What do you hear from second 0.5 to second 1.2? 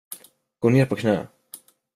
Gå ner på knä.